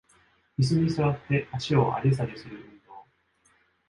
[0.57, 3.05] イスに座って足を上げ下げする運動